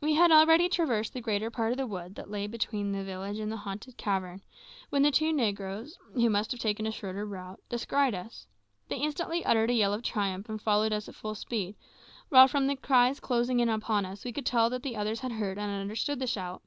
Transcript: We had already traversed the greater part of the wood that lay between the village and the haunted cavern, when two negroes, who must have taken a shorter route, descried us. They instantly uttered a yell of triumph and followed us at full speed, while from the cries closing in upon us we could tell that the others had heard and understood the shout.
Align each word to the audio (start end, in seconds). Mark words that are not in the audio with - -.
We 0.00 0.14
had 0.14 0.32
already 0.32 0.68
traversed 0.68 1.12
the 1.12 1.20
greater 1.20 1.48
part 1.48 1.70
of 1.70 1.78
the 1.78 1.86
wood 1.86 2.16
that 2.16 2.28
lay 2.28 2.48
between 2.48 2.90
the 2.90 3.04
village 3.04 3.38
and 3.38 3.52
the 3.52 3.58
haunted 3.58 3.96
cavern, 3.96 4.42
when 4.88 5.08
two 5.12 5.32
negroes, 5.32 5.96
who 6.12 6.28
must 6.28 6.50
have 6.50 6.58
taken 6.58 6.88
a 6.88 6.90
shorter 6.90 7.24
route, 7.24 7.60
descried 7.68 8.12
us. 8.12 8.48
They 8.88 8.96
instantly 8.96 9.44
uttered 9.44 9.70
a 9.70 9.74
yell 9.74 9.94
of 9.94 10.02
triumph 10.02 10.48
and 10.48 10.60
followed 10.60 10.92
us 10.92 11.08
at 11.08 11.14
full 11.14 11.36
speed, 11.36 11.76
while 12.30 12.48
from 12.48 12.66
the 12.66 12.74
cries 12.74 13.20
closing 13.20 13.60
in 13.60 13.68
upon 13.68 14.04
us 14.04 14.24
we 14.24 14.32
could 14.32 14.44
tell 14.44 14.70
that 14.70 14.82
the 14.82 14.96
others 14.96 15.20
had 15.20 15.30
heard 15.30 15.56
and 15.56 15.70
understood 15.70 16.18
the 16.18 16.26
shout. 16.26 16.62